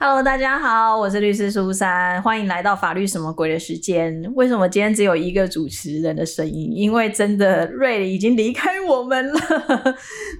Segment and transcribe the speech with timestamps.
[0.00, 4.32] Hello，大家好，我是律师苏珊，欢迎来到法律什么鬼的时间。
[4.36, 6.70] 为什么今天只有一个主持人的声音？
[6.72, 9.40] 因为真的瑞已经离开我们了。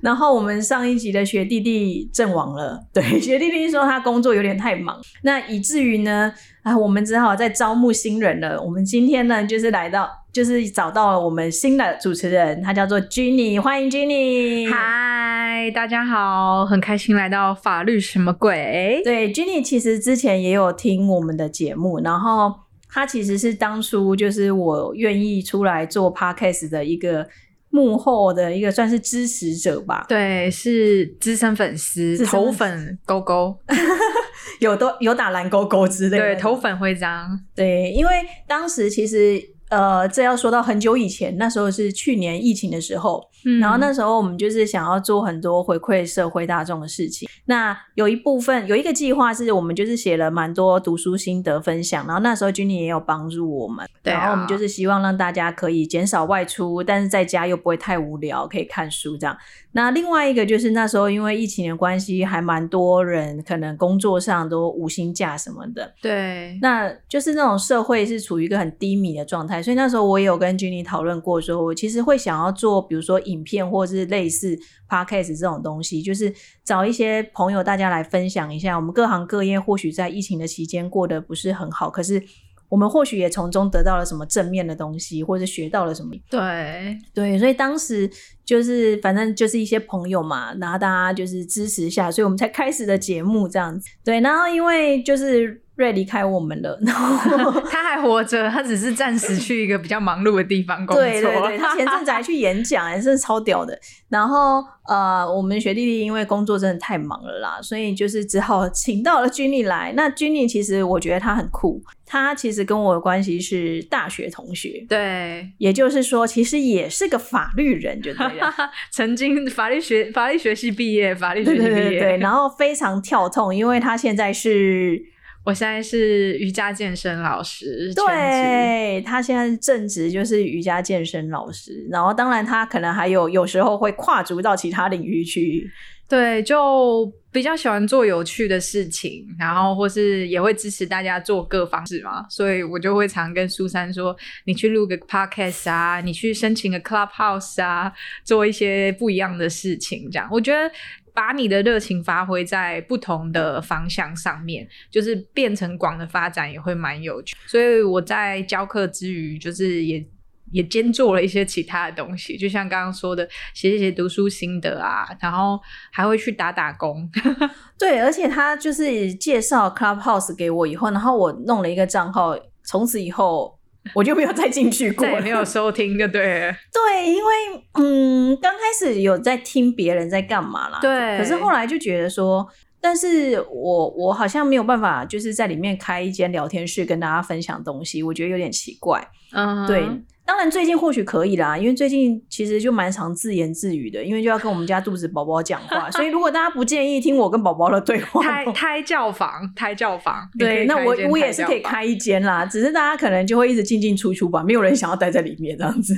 [0.00, 6.33] 然后我们上一集的学弟弟阵亡了，对，学弟弟说他工作有点太忙，那以至于呢，
[6.69, 8.62] 啊，我们只好在招募新人了。
[8.62, 14.70] 我们今天呢，就是来到，就是找到了我们新的主持人，他叫做 Jenny，欢迎 Jenny。
[14.70, 19.01] 嗨，大家好，很开心来到法律什么鬼？
[19.02, 22.55] 对，Jenny 其实之前也有听我们的节目，然后
[22.91, 27.27] 他其实是当初就是我愿意出来做 podcast 的一个
[27.71, 30.05] 幕后的一个算是支持者吧。
[30.07, 33.59] 对，是资深粉丝，头粉勾勾，
[34.61, 36.25] 有都有打蓝勾勾之类的。
[36.25, 38.12] 对，头粉徽章，对，因为
[38.47, 39.41] 当时其实
[39.71, 43.60] 呃，这要说到很久以前，那时候是去年疫情的时候，嗯。
[43.60, 47.29] 然后那时候我们就是想要做很多回馈社会大众的事情。
[47.46, 54.18] 那有一部分有一个计划是我们就是写了蛮多读书心得分享，然后那时候 Jenny 也有帮助我们，对啊。
[54.18, 59.37] 然后我们就是希望让大家可以减少外出，但是在家又不会太无聊，可以看书这样。
[59.73, 76.34] 那另外一个就是那时候因为疫情的关系，还蛮多人可能工作上都无薪假什么的，对，那就是那种社会是处于一个很低迷的状态，所以那时候我也有跟 Jenny 讨论过，说我其实会想要做，比如说影片或是类似 podcast 这种东西，就是
[76.64, 82.22] 找一些朋友大家来分享一下，我们各行各业或许在疫情的期间过得不是很好，可是
[82.68, 86.14] 我们或许也从中得到了什么正面的东西，或者学到了什么。
[86.28, 88.10] 对，对，所以当时
[88.48, 93.91] 就是反正就是一些朋友嘛，然后大家就是支持一下，所以我们才开始的节目这样子。
[94.02, 101.04] 对，然后因为就是瑞离开我们了，然后 他还活着，他只是暂时去一个比较忙碌的地方工作。
[101.04, 103.78] 对对对，他前阵子还去演讲，哎，真是超屌的。
[104.08, 109.92] 然后呃，我们学弟弟因为工作真的太忙了啦，所以就是只好 请到了君妮来。
[109.94, 118.53] 那君妮其实我觉得他很酷，他其实跟我的关系是大学同学，对，也就是说，其实也是个法律人，就对了。
[118.91, 122.00] 曾经法律学法律学系毕业，法律学系毕业。
[122.00, 125.03] 对，然后非常跳痛，因为他现在是，
[125.48, 135.66] 我现在是瑜伽健身老师，对他现在正职就是瑜伽健身老师，然后当然他可能还有有时候会跨足到其他领域去，
[136.06, 147.91] 对，就比较喜欢做有趣的事情，然后或是也会支持大家做各方式嘛，所以我就会常跟苏珊说，你去录个 podcast 啊，你去申请个 clubhouse 啊，
[148.22, 150.70] 做一些不一样的事情，这样我觉得。
[151.18, 157.36] 把你的热情发挥在不同的方向上面，就是变成广的发展也会蛮有趣。
[157.44, 160.06] 所以我在教课之余，就是也
[160.52, 165.58] 也兼做了一些其他的东西，就像刚刚说的，写写读书心得啊，然后
[165.90, 167.10] 还会去打打工。
[167.76, 173.57] 对，而且他就是介绍 Clubhouse 给我以后，然后我弄了一个账号，从此以后
[173.94, 176.53] 我就没有再进去过没有收听，就对了。
[176.72, 177.31] 对，因为
[177.75, 182.47] 嗯，刚开始有在听别人在干嘛啦，对可是后来就觉得说，
[182.81, 189.09] 但是我我好像没有办法，就是在里面开一间聊天室跟大家分享东西，我觉得有点奇怪。
[189.32, 189.84] 嗯，对，
[190.28, 200.28] 当然最近或许可以啦，因为最近其实就蛮常自言自语的，因为就要跟我们家肚子宝宝讲话， 所以如果大家不介意听我跟宝宝的对话，胎胎教房，胎教房。
[200.39, 201.83] 对，那我我也是可以开。
[201.89, 205.94] 一间啦，只是大家可能就会一直进进出出吧，没有人想要待在里面这样子。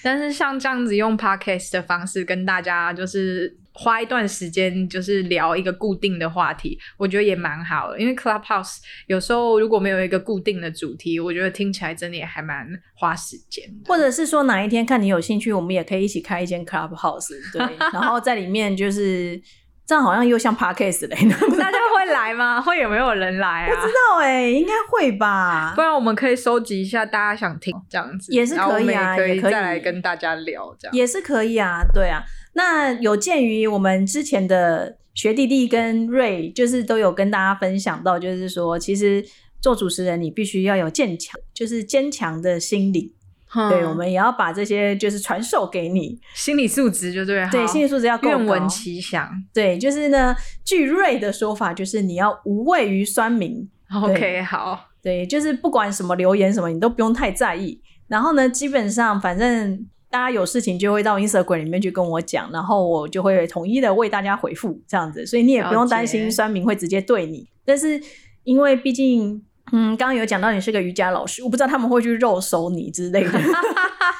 [0.00, 7.98] 但是像这样子用 podcast 的方式跟大家就是花一段时间，就是聊一个固定的话题，我觉得也蛮好的。
[7.98, 8.76] 因为 Clubhouse
[9.08, 13.64] 有时候如果没有一个固定的主题，我觉得听起来真的也还蛮花时间。
[13.86, 17.60] 或者是说哪一天看你有兴趣，我们也可以一起开一间 clubhouse，对，
[17.92, 19.40] 然后在里面就是
[19.84, 22.60] 这样，好像又像 podcast 嘞，不知大家会来吗？
[22.62, 23.74] 会有没有人来啊？
[23.74, 25.82] 道哎、应该会吧不？
[25.82, 30.94] 然我们可以收集一下大家想听这样子，也是可以啊可以再来跟大家聊这样。
[30.94, 32.22] 也是可以啊，对啊。
[32.54, 39.24] 那有鉴于我们之前的学弟弟跟瑞，就是都有跟大家分享到，就是说，其实
[39.60, 43.12] 做主持人你必须要有坚强，就是坚强的心理。
[43.56, 46.18] 嗯对，我们也要把这些就是传授给你。
[46.34, 48.68] 心理素质就对，对，好心理素质要愿闻。
[48.68, 49.30] 其详。
[49.52, 50.34] 对，就是呢，
[50.64, 53.68] 据瑞的说法，就是你要无畏于酸民。
[53.92, 57.80] OK，好，对，就是不管什么留言什么，你都不用太在意。
[58.08, 67.48] 然后呢，基本上反正大家有事情就会到 Instagram 里面去跟我讲，然后我就会统一的为大家回复这样子，所以你也不用担心酸民会直接对你。
[67.64, 68.00] 但是
[68.44, 73.32] 因为毕竟嗯，刚刚有讲到你是个瑜伽老师，我不知道他们会去肉搜你之类的。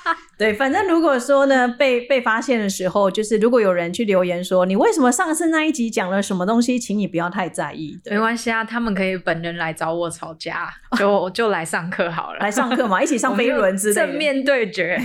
[0.37, 7.99] 对，反正如果说呢，被被发现的时候，就是如果有人去留言说你为什么上次那一集讲了什么东西，请你不要太在意。
[8.07, 10.69] 没关系啊，他们可以本人来找我吵架，
[10.99, 15.01] 就就来上课好了，来上课嘛， 一起上飞轮之类的，正面对决，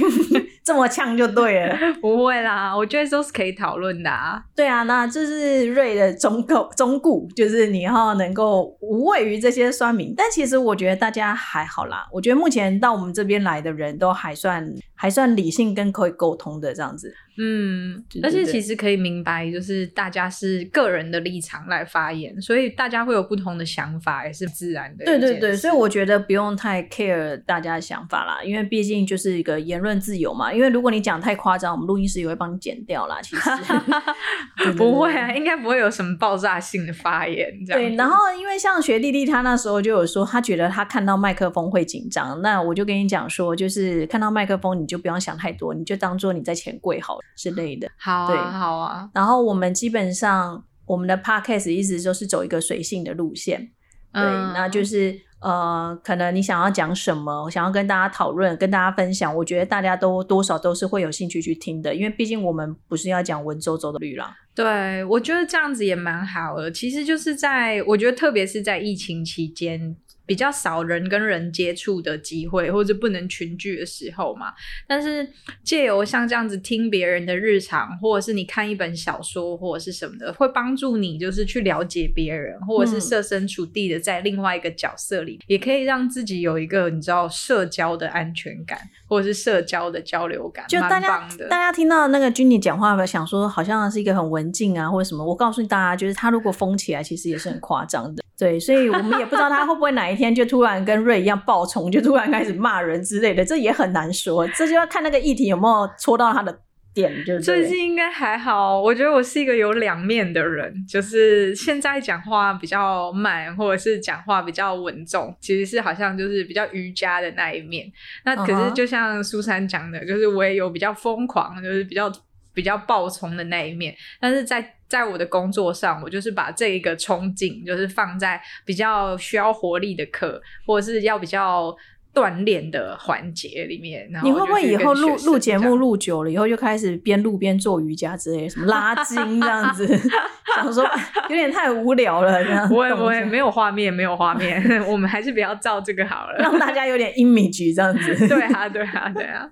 [0.63, 1.78] 这么呛就对了。
[2.02, 4.42] 不会啦，我觉得都是可以讨论的啊。
[4.56, 10.13] 对啊，那这是瑞的忠告忠固，就是你要能够无畏于这些酸民。
[10.18, 14.68] 但其实我觉得大家还好啦，我觉得目前到我们这边来的人都还算
[15.00, 15.30] 还算。
[15.40, 25.06] 理性跟可以沟通的这样子，嗯，而且其实可以明白，就是大家是个人的立场来发言，所以大家会有不同的想法，也是自然的。
[25.06, 30.51] 对对对，所以我觉得不用太 care 大家的想法啦，因为毕竟就是一个言论自由嘛。
[30.51, 33.22] 因为如果你讲太夸张，我们录音师也会帮你剪掉啦。
[33.22, 37.48] 其实 不会啊，应该不会有什么爆炸性的发言。
[37.66, 45.09] 对，然后因为像学弟弟他那时候就有说，他觉得他看到麦克风会紧张，那我就跟你讲说，就是看到麦克风你就不。
[45.09, 47.89] 不用想太多，你就当做你在钱柜好之类的。
[47.97, 49.09] 好啊，好啊。
[49.12, 53.71] 然后我们基本上我们的 podcast 一直都是走一个随性的路线。
[54.13, 64.35] 对，那就是呃，可能你想要讲什么，想要跟大家讨论、跟大家分享，我觉得大家都多少都是会有兴趣去听的，因为毕竟我们不是要讲文绉绉的绿啦。
[64.53, 66.71] 对，我觉得这样子也蛮好的。
[66.71, 69.95] 其实就是在我觉得，特别是在疫情期间。
[70.30, 74.54] 比较少人跟人接触的机会，或者不能群聚的时候嘛。
[74.88, 75.28] 但是
[75.64, 90.64] 借由像这样子听别人的日常，或者是你看一本小说或者是什么的，会帮助你就是去了解别人，或者是设身处地的在另外一个角色里，也可以让自己有一个你知道社交的安全感，或者是社交的交流感。
[90.68, 95.26] 就大家大家听到那个君妮讲话，想说好像是一个很文静啊，或者什么。
[95.26, 98.24] 我告诉大家，就是他如果疯起来，其实也是很夸张的。
[98.39, 104.47] 对，所以我们也不知道他会不会哪一天就突然跟瑞一样爆冲，就突然开始骂人之类的，这也很难说。
[104.47, 106.62] 这就要看那个议题有没有戳到他的
[106.94, 107.13] 点。
[107.25, 117.92] 就最近应该还好，我觉得我是一个有两面的人，就是现在讲话比较慢，或者是讲话比较稳重，其实是好像就是比较瑜伽的那一面。
[118.24, 122.09] 那可是就像苏珊讲的，就是我也有比较疯狂，就是比较
[122.53, 124.75] 比较暴冲的那一面，但是在。
[124.89, 131.74] 在我的工作上，我就是把这一个憧憬，就是放在比较需要活力的课，或者是要比较
[132.12, 134.09] 锻炼的环节里面。
[134.24, 139.88] 你会不会以后录录节目录久了以后，就开始边录边做瑜伽之类，什么拉筋这样子？
[140.56, 140.83] 想说
[141.30, 144.59] 有点太无聊了，这样不会不会，没有画面，没有画面，
[144.89, 148.27] 我们还是不要照这个好了，让大家有点 image 这样子。
[148.27, 149.47] 对啊，对啊，对啊，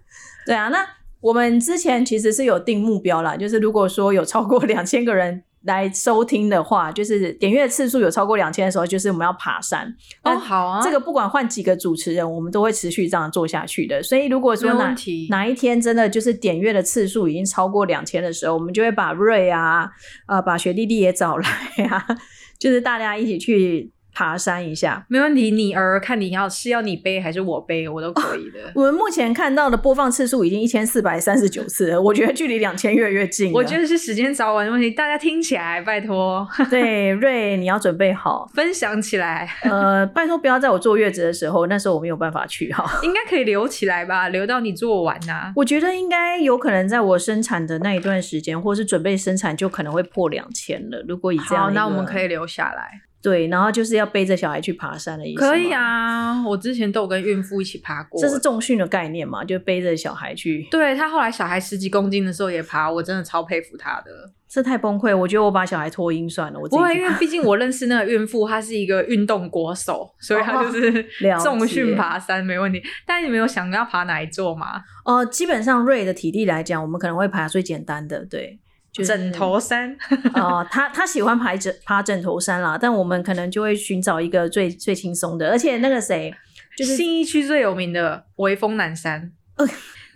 [0.47, 0.96] 对啊，那。
[1.21, 9.93] 我们之前其实是有定目标啦，就是如果说有超过 两千个人来收听的话，就是点阅次数有超过两千的时候，就是我们要爬山。
[10.23, 14.01] 哦，好啊，这个不管换几个主持人，我们都会持续这样做下去的。
[14.01, 14.95] 所以如果说哪
[15.29, 19.89] 哪一天真的就是点阅的次数已经超过两千的时候，我们就会把瑞啊，
[20.27, 21.49] 呃，把学弟弟也找来
[21.89, 22.05] 啊，
[22.59, 23.91] 就是大家一起去。
[24.17, 28.57] 爬山一下没问题，你儿看你要是要你背还是我背，我都可以的。
[28.73, 33.53] 我们目前看到的播放次数已经一千四百三十九次了， 我觉得距离两千越来越近。
[33.53, 36.47] 我觉得是时间早晚的问题，大家听起来拜托。
[36.67, 39.47] 对瑞，你要准备好分享起来。
[39.61, 42.99] 呃，拜托不要在我坐月子的时候，那时候我没有办法去哈。
[43.03, 45.53] 应该可以留起来吧，留到你做完呐。
[45.55, 51.05] 我觉得应该有可能在我生产的那一段时间，或是准备生产就可能会破两千了。
[51.07, 53.01] 如果以这样，那我们可以留下来。
[53.27, 55.41] 对，然后就是要背着小孩去爬山的意思。
[55.41, 58.21] 可以啊，我之前都有跟孕妇一起爬过。
[58.21, 59.43] 这是重训的概念嘛？
[59.43, 60.65] 就背着小孩去。
[60.71, 64.31] 对他后来小孩十几公斤的时候也爬，我真的超佩服他的。
[64.47, 66.57] 这太崩溃，我觉得我把小孩拖音算了。
[66.57, 71.05] 我不会，因为毕竟我认识那个孕妇，她是一个运动国手，所以她就是
[71.43, 72.81] 重训爬山没问题。
[73.05, 74.81] 但你没有想要爬哪一座吗？
[75.03, 78.57] 哦，基本上瑞的体力来讲，我们可能会爬最简单的，对。
[79.05, 79.95] 枕头山
[80.33, 86.33] 哦，他他喜欢爬枕爬枕头山啦，但我们可能就会寻找一个最最轻松的，而且那个谁，
[86.77, 89.31] 就是新一区最有名的威风南山。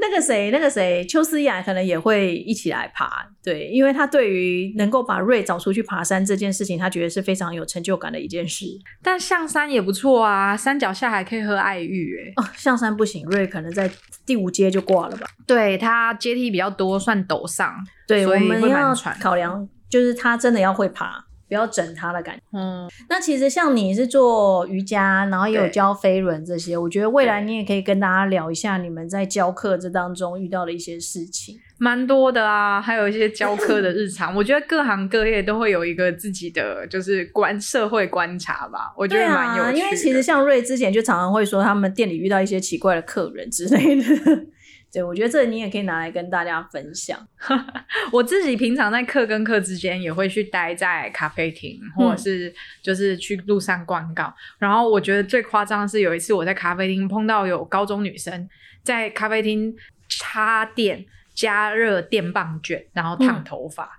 [0.01, 8.65] 那个谁，那个谁，邱思雅可能也会一起来爬，对，因为他对于能够把瑞找出去爬山这件事情，他觉得是非常有成就感的一件事。
[9.03, 13.89] 但象山也不错啊，山脚下还可以喝爱玉，哎，哦，象山不行，瑞可能在
[14.25, 15.27] 第五阶就挂了吧？
[15.45, 17.73] 对，它阶梯比较多，算陡上，
[18.07, 21.23] 对，我们要考量，就是他真的要会爬。
[21.51, 22.41] 不要整他的感觉。
[22.53, 31.59] 嗯，那其实像你是做瑜伽，然后也有教飞轮这些，我觉得未来你也可以跟大家聊一下你们在教课这当中遇到的一些事情。
[31.77, 44.05] 蛮多的啊，还有一些教课的日常，我觉得各行各业都会有一个自己的就是观社会观察吧，我觉得蛮有趣啊，因为其实像瑞之前就常常会说他们店里遇到一些奇怪的客人之类的。
[44.91, 47.17] 对，我觉得这你也可以拿来跟大家分享。
[48.11, 54.33] 我自己平常在课跟课之间也会去待在咖啡厅，或者是就是去路上逛告。
[54.59, 58.49] 然后我觉得最夸张的是有一次我在咖啡厅碰到有高中女生
[58.83, 59.73] 在咖啡厅
[60.07, 61.05] 插电。
[61.33, 63.89] 加热电棒卷，然后烫头发，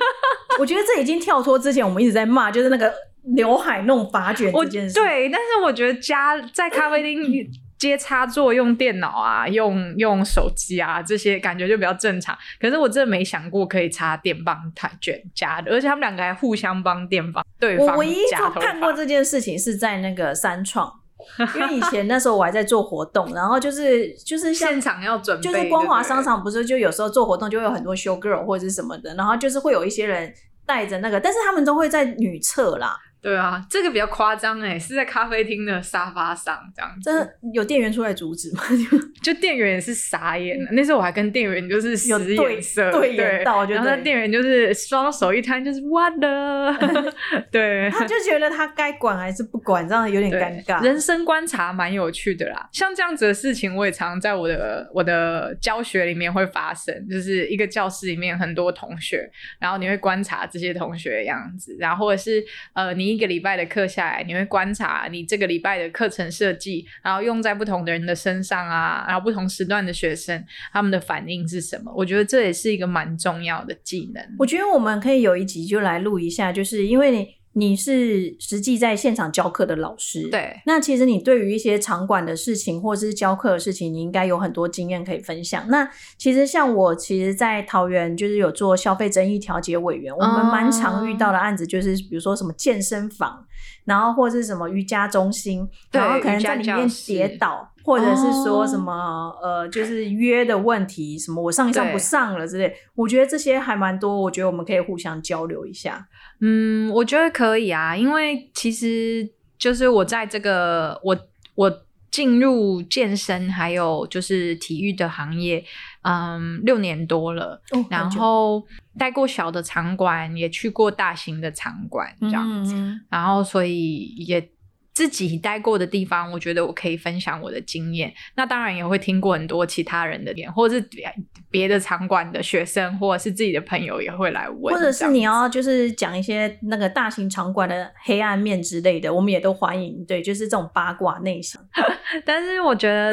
[0.60, 2.92] 我觉得这已经跳脱之前我们一直在骂，就是那个
[3.34, 4.94] 刘海弄发卷我这件事。
[4.94, 7.22] 对，但是我觉得加在咖啡厅
[7.78, 12.36] 接插座用电脑啊，用用手机啊，这些感觉就比较正常。
[12.60, 18.96] 可是我真的没想过可以插电棒台卷加的，而且他们两个还互相帮电棒对方我唯一就看过发。
[18.96, 20.90] 这件事情是在那个三创，
[21.56, 30.32] 因为以前那时候我还在做活动，然后就是就是现场要准备，就是光华商对场不是就有时候做活动就会有很多 show girl 或者是什么的，然后就是会有一些人
[30.64, 38.62] 带着那个，但是他们都会在女厕啦，不对对啊，这个比较夸张哎，是在咖啡厅的沙发上这样子，这有店员出来阻止吗？
[39.22, 40.68] 就店员也是傻眼了。
[40.72, 47.10] 那时候我还跟店员就是使眼色，对眼到就然后那店员就是双手一摊，就是 what the，
[47.50, 50.84] 对，他就觉得他该管还是不管，这样有点尴尬。
[50.84, 59.28] 人生观察蛮有趣的啦，像这样子的事情，我也常在我的我的教学里面会发生，就是一个教室里面很多同学，
[59.58, 71.92] 然后你会观察这些同学的样子，然后或者是呃，你一个礼拜的课下来，你会观察你这个礼拜的课程设计，然后用在不同的人的身上啊，然后不同时段的学生他们的反应是什么？
[71.96, 74.22] 我觉得这也是一个蛮重要的技能。
[74.38, 80.28] 我觉得我们可以有一集就来录一下，就是因为你你你是实际在现场教课的老师，。
[80.30, 85.66] 对，那其实你对于一些场馆的事情或者是教课的事情，你应该有很多经验可以分享。
[85.68, 93.44] 那其实像我，其实，在桃园就是有做消费争议调解委员，我们蛮常遇到的案子就是，比如说什么健身房，
[93.84, 102.74] 然后或者是什么瑜伽中心，然后可能在里面跌倒，或者是说哦什么、呃，就是约的问题，什么我上一上不上了之类。
[102.94, 106.08] 我觉得这些还蛮多，我觉得我们可以互相交流一下。
[106.40, 111.14] 嗯，我觉得可以啊，因为其实就是我在这个我
[111.54, 111.70] 我
[112.10, 115.62] 进入健身还有就是体育的行业，
[116.02, 118.64] 嗯，六年多了，哦然后
[118.98, 124.50] 带过小的场馆，也去过大型的场馆，这样子，嗯然后所以也。
[124.94, 128.14] 自己待过的地方，我觉得我可以分享我的经验。
[128.36, 131.12] 那当然也会听过很多其他人的点，或者是别
[131.50, 140.04] 别的场馆的学生，或者是自己的朋友也会来问，或者是你要就是讲一些那个大型场馆的黑暗面之类的，我们也都欢迎。
[140.06, 141.60] 对，就是这种八卦内省。
[142.24, 143.12] 但是我觉得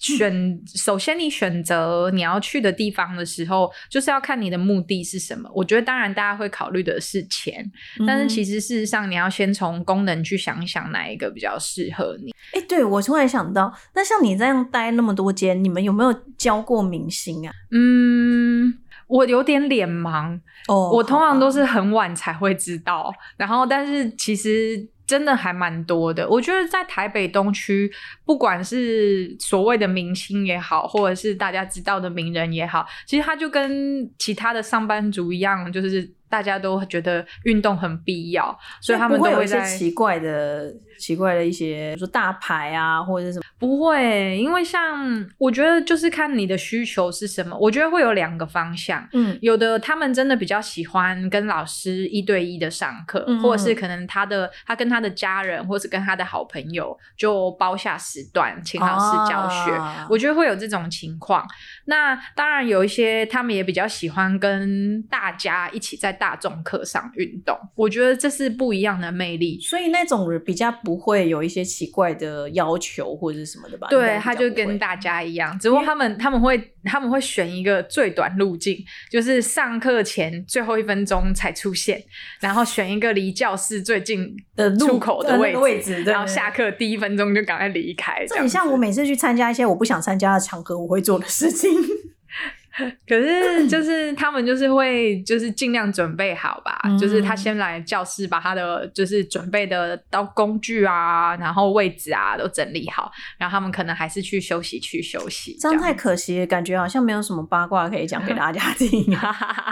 [0.00, 5.48] 选，首先你选择你要去的地方的时候，就是要看你的目的是什么。
[5.54, 7.70] 我觉得当然大家会考虑的是钱，
[8.06, 12.34] 但是其实，事实上你要先从功能去想一想哪一个比较适合你。
[12.52, 17.52] 哎、对我突然想到，那像你这样待那么多间，你们有没有教过明星啊？
[17.70, 18.74] 嗯，
[19.06, 26.28] 我有点脸盲，哦我通常都是是很晚才会知道，然后但是其实真的还蛮多的。
[26.28, 27.90] 我觉得在台北东区，
[28.24, 43.44] 不管是所谓的明星也好，或者是大家知道的名人也好，其实他就跟其他的上班族一样，就是大家都觉得运动很必要，所以他们不会有一些都会在奇怪的、奇怪的一些，比如说大牌啊，或者是什么。
[43.58, 49.06] 不会，因为像我觉得就是看你的需求是什么，我觉得会有两个方向。
[49.12, 59.72] 嗯有的他们真的比较喜欢跟老师一对一的上课，嗯或者是可能他的他跟他的家人，或是跟他的好朋友就包下时段请老师教学。
[59.72, 61.46] 啊我觉得会有这种情况。
[61.84, 69.58] 那当然有一些他们也比较喜欢跟大家一起在大众课上运动，我觉得这是不一样的魅力。
[69.62, 73.86] 所以那种人比较不会有一些奇怪的要求或者是什么的吧？
[73.88, 78.76] 对，他就跟大家一样，只不过他们他们会他们会选一个最短路径，
[79.10, 82.02] 就是上课前最后一分钟才出现，
[82.40, 88.26] 然后选一个离教室最近的路出口的那位个位置然后下课第一分钟就赶快离开。
[88.28, 91.70] 这很像我每次去参加一些我不想参加的场合，我会做的事情。
[93.06, 105.56] 可是就是他们就是会就是尽量准备好吧，嗯就是他先来教室把他的就是准备的刀工具啊，然后位置啊都整理好，然后他们可能还是去休息区休息。
[105.60, 109.04] 这样太可惜了，感觉好像没有什么八卦可以讲给大家听。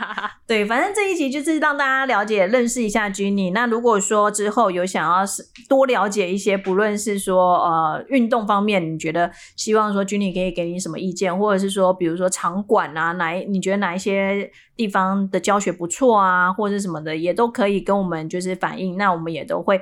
[0.47, 3.53] 对，反正这一集就是让大家了解、认识一下 Jenny。
[3.53, 18.97] 那如果说之后有想要是多了解一些，不论是说呃运动方面，你觉得希望说 Jenny 可以给你什么意见，或者是说比如说场馆啊，哪一你觉得哪一些地方的教学不错啊，或者是什么的，也都可以跟我们就是反映。
[18.97, 19.81] 那我们也都会。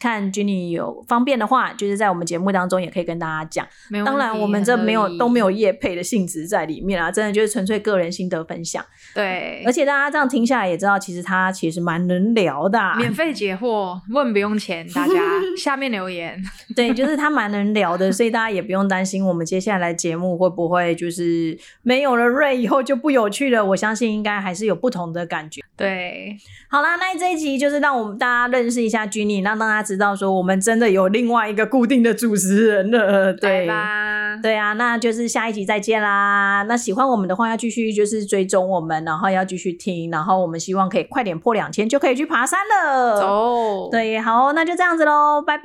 [0.00, 3.66] 看 Jenny 有方便的话，就是在我们节目当中也可以跟大家讲。
[4.04, 8.84] 当然，我们这没有都没有业配的性质在里面啊，真的就是纯粹个人心得分享。
[9.14, 15.14] 对而，且大家这样听下来也知道，其实他其实蛮能聊的、啊，免费解惑，问不用钱，大家
[15.56, 16.40] 下面留言。
[16.74, 23.64] 对，就是他蛮能聊的，所以大家也不用担心我们接下来节目会不会就是没有了瑞以后就不有趣了。
[23.64, 25.62] 我相信应该还是有不同的感觉。
[25.76, 26.34] 对，
[26.70, 33.32] 好啦，那这一集就是让我们大家认识一下 Jenny，让大家知道说我们真的有另外一个固定的主持人了。
[33.36, 34.38] 对吧。
[34.42, 36.64] 对啊，那就是下一集再见啦。
[36.68, 43.20] 那喜欢我们的话，要继续就是追踪我们，然后要继续听，然后我们希望可以快点破两千，就可以去爬山了。
[43.20, 45.62] 走，对，好，那就这样子喽，拜拜，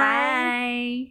[0.00, 1.06] 拜。